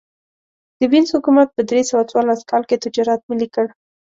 د 0.79 0.81
وینز 0.91 1.09
حکومت 1.15 1.47
په 1.53 1.61
درې 1.69 1.81
سوه 1.89 2.03
څوارلس 2.09 2.41
کال 2.51 2.63
کې 2.69 2.81
تجارت 2.83 3.21
ملي 3.29 3.47
کړ 3.55 3.65